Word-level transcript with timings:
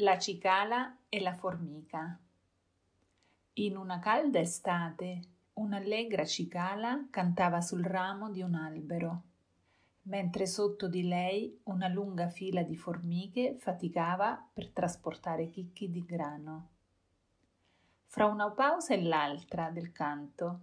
La 0.00 0.18
cicala 0.18 0.96
e 1.10 1.20
la 1.20 1.34
formica. 1.34 2.18
In 3.52 3.76
una 3.76 3.98
calda 3.98 4.38
estate, 4.38 5.20
un'allegra 5.52 6.24
cicala 6.24 7.06
cantava 7.10 7.60
sul 7.60 7.84
ramo 7.84 8.30
di 8.30 8.40
un 8.40 8.54
albero, 8.54 9.22
mentre 10.04 10.46
sotto 10.46 10.88
di 10.88 11.06
lei 11.06 11.60
una 11.64 11.86
lunga 11.88 12.30
fila 12.30 12.62
di 12.62 12.76
formiche 12.76 13.56
faticava 13.58 14.42
per 14.50 14.70
trasportare 14.70 15.50
chicchi 15.50 15.90
di 15.90 16.02
grano. 16.02 16.68
Fra 18.06 18.24
una 18.24 18.50
pausa 18.52 18.94
e 18.94 19.02
l'altra 19.02 19.68
del 19.68 19.92
canto, 19.92 20.60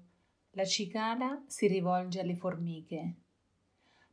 la 0.52 0.66
cicala 0.66 1.44
si 1.46 1.68
rivolge 1.68 2.22
alle 2.22 2.36
formiche. 2.36 3.16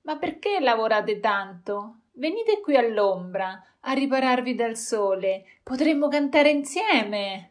Ma 0.03 0.19
perché 0.19 0.61
lavorate 0.61 1.19
tanto? 1.19 2.01
Venite 2.17 2.61
qui 2.61 2.77
all'ombra 2.77 3.61
a 3.81 3.93
ripararvi 3.93 4.55
dal 4.55 4.77
sole. 4.77 5.45
Potremmo 5.65 6.07
cantare 6.07 6.51
insieme. 6.51 7.51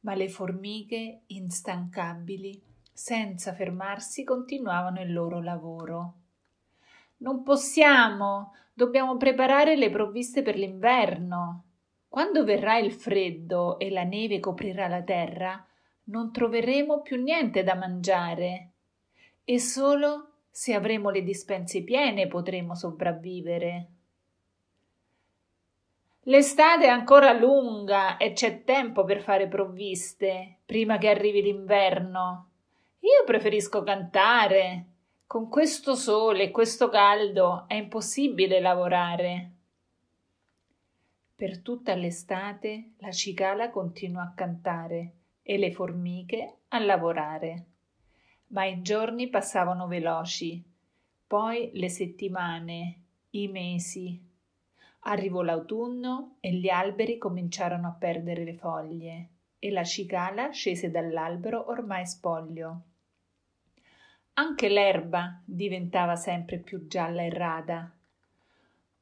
Ma 0.00 0.14
le 0.14 0.28
formiche, 0.28 1.20
instancabili, 1.26 2.60
senza 2.92 3.52
fermarsi, 3.54 4.24
continuavano 4.24 5.00
il 5.00 5.12
loro 5.12 5.40
lavoro. 5.40 6.14
Non 7.18 7.44
possiamo, 7.44 8.54
dobbiamo 8.72 9.16
preparare 9.16 9.76
le 9.76 9.90
provviste 9.90 10.42
per 10.42 10.56
l'inverno. 10.56 11.64
Quando 12.08 12.42
verrà 12.42 12.78
il 12.78 12.92
freddo 12.92 13.78
e 13.78 13.90
la 13.90 14.02
neve 14.02 14.40
coprirà 14.40 14.88
la 14.88 15.02
terra, 15.02 15.64
non 16.04 16.32
troveremo 16.32 17.00
più 17.02 17.22
niente 17.22 17.62
da 17.62 17.76
mangiare. 17.76 18.70
E 19.44 19.60
solo 19.60 20.29
se 20.50 20.74
avremo 20.74 21.10
le 21.10 21.22
dispense 21.22 21.82
piene 21.82 22.26
potremo 22.26 22.74
sopravvivere. 22.74 23.86
L'estate 26.24 26.84
è 26.84 26.88
ancora 26.88 27.32
lunga 27.32 28.16
e 28.16 28.32
c'è 28.32 28.64
tempo 28.64 29.04
per 29.04 29.22
fare 29.22 29.48
provviste 29.48 30.58
prima 30.66 30.98
che 30.98 31.08
arrivi 31.08 31.40
l'inverno. 31.40 32.48
Io 33.00 33.24
preferisco 33.24 33.82
cantare. 33.82 34.84
Con 35.26 35.48
questo 35.48 35.94
sole 35.94 36.44
e 36.44 36.50
questo 36.50 36.88
caldo 36.88 37.64
è 37.68 37.74
impossibile 37.74 38.60
lavorare. 38.60 39.50
Per 41.34 41.62
tutta 41.62 41.94
l'estate 41.94 42.94
la 42.98 43.12
cicala 43.12 43.70
continua 43.70 44.22
a 44.22 44.32
cantare 44.34 45.12
e 45.42 45.56
le 45.56 45.72
formiche 45.72 46.56
a 46.68 46.80
lavorare 46.80 47.64
ma 48.50 48.64
i 48.64 48.82
giorni 48.82 49.28
passavano 49.28 49.86
veloci, 49.86 50.62
poi 51.26 51.70
le 51.74 51.88
settimane, 51.88 52.94
i 53.30 53.48
mesi. 53.48 54.20
Arrivò 55.00 55.42
l'autunno 55.42 56.36
e 56.40 56.52
gli 56.52 56.68
alberi 56.68 57.16
cominciarono 57.16 57.86
a 57.86 57.96
perdere 57.96 58.44
le 58.44 58.54
foglie 58.54 59.28
e 59.58 59.70
la 59.70 59.84
cicala 59.84 60.50
scese 60.50 60.90
dall'albero 60.90 61.68
ormai 61.68 62.06
spoglio. 62.06 62.80
Anche 64.34 64.68
l'erba 64.68 65.40
diventava 65.44 66.16
sempre 66.16 66.58
più 66.58 66.86
gialla 66.86 67.22
e 67.22 67.30
rada. 67.30 67.90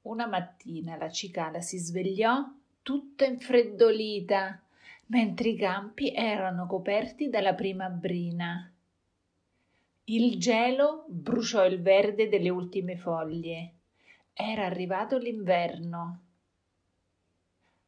Una 0.02 0.26
mattina 0.26 0.96
la 0.96 1.10
cicala 1.10 1.60
si 1.60 1.78
svegliò 1.78 2.44
tutta 2.82 3.24
infreddolita, 3.24 4.60
mentre 5.06 5.48
i 5.48 5.56
campi 5.56 6.12
erano 6.12 6.66
coperti 6.66 7.30
dalla 7.30 7.54
prima 7.54 7.88
brina 7.88 8.72
il 10.10 10.38
gelo 10.38 11.04
bruciò 11.08 11.66
il 11.66 11.82
verde 11.82 12.30
delle 12.30 12.48
ultime 12.48 12.96
foglie. 12.96 13.72
Era 14.32 14.64
arrivato 14.64 15.18
l'inverno. 15.18 16.20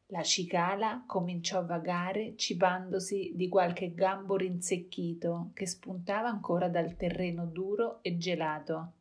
La 0.07 0.21
cicala 0.21 1.03
cominciò 1.07 1.59
a 1.59 1.63
vagare 1.63 2.35
cibandosi 2.35 3.31
di 3.33 3.47
qualche 3.47 3.95
gambo 3.95 4.35
rinsecchito 4.35 5.49
che 5.55 5.65
spuntava 5.65 6.27
ancora 6.27 6.67
dal 6.69 6.95
terreno 6.95 7.47
duro 7.47 8.03
e 8.03 8.17
gelato. 8.17 8.91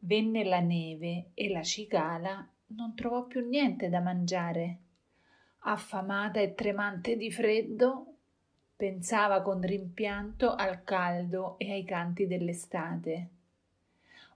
Venne 0.00 0.44
la 0.44 0.60
neve 0.60 1.30
e 1.32 1.48
la 1.48 1.62
cicala 1.62 2.46
non 2.68 2.94
trovò 2.94 3.24
più 3.24 3.40
niente 3.48 3.88
da 3.88 4.00
mangiare. 4.00 4.80
Affamata 5.60 6.40
e 6.40 6.54
tremante 6.54 7.16
di 7.16 7.30
freddo, 7.30 8.15
pensava 8.76 9.40
con 9.40 9.62
rimpianto 9.62 10.54
al 10.54 10.84
caldo 10.84 11.54
e 11.58 11.72
ai 11.72 11.84
canti 11.84 12.26
dell'estate. 12.26 13.28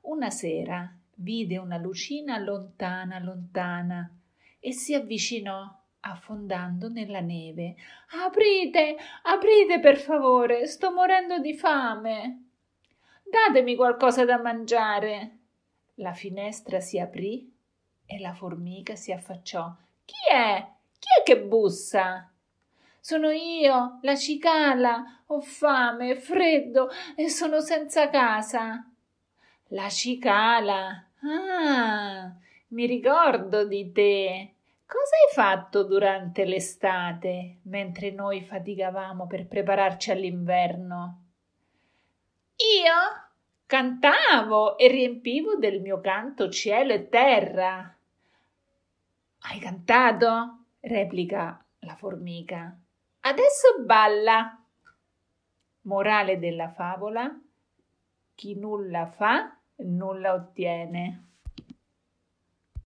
Una 0.03 0.31
sera 0.31 0.91
vide 1.17 1.59
una 1.59 1.77
lucina 1.77 2.39
lontana, 2.39 3.19
lontana, 3.19 4.11
e 4.59 4.73
si 4.73 4.95
avvicinò 4.95 5.79
affondando 6.01 6.89
nella 6.89 7.21
neve. 7.21 7.77
Aprite, 8.25 8.97
aprite 9.25 9.79
per 9.81 9.99
favore, 9.99 10.67
sto 10.67 10.91
morendo 10.91 11.39
di 11.39 11.55
fame. 11.55 12.45
Datemi 13.23 13.77
qualcosa 13.77 14.25
da 14.25 14.39
mangiare. 14.41 15.37
La 15.97 16.15
finestra 16.15 16.81
si 16.81 16.99
aprì 16.99 17.53
e 18.07 18.19
la 18.19 18.33
formica 18.33 18.97
si 18.97 19.13
affacciò. 19.13 19.71
Chi 20.07 20.33
è? 20.33 20.67
Chi 20.99 21.09
è 21.21 21.23
che 21.23 21.39
bussa? 21.39 22.31
Sono 23.01 23.31
io, 23.31 23.99
la 24.03 24.15
cicala, 24.15 25.23
ho 25.27 25.41
fame, 25.41 26.17
freddo 26.17 26.91
e 27.17 27.31
sono 27.31 27.61
senza 27.61 28.11
casa. 28.11 28.87
La 29.69 29.89
cicala. 29.89 31.07
Ah, 31.23 32.31
mi 32.69 32.87
ricordo 32.87 33.65
di 33.65 33.91
te. 33.91 34.55
Cosa 34.85 35.15
hai 35.17 35.33
fatto 35.33 35.85
durante 35.85 36.45
l'estate, 36.45 37.59
mentre 37.63 38.11
noi 38.11 38.43
faticavamo 38.43 39.27
per 39.27 39.47
prepararci 39.47 40.11
all'inverno? 40.11 41.25
Io 42.57 43.29
cantavo 43.67 44.77
e 44.77 44.89
riempivo 44.89 45.55
del 45.55 45.81
mio 45.81 46.01
canto 46.01 46.51
cielo 46.51 46.93
e 46.93 47.09
terra. 47.09 47.97
Hai 49.43 49.59
cantato? 49.59 50.65
replica 50.81 51.65
la 51.81 51.95
formica. 51.95 52.77
Adesso 53.31 53.85
balla. 53.85 54.61
Morale 55.83 56.41
della 56.41 56.73
favola. 56.73 57.31
Chi 58.35 58.59
nulla 58.59 59.07
fa, 59.07 59.57
nulla 59.77 60.35
ottiene. 60.35 61.30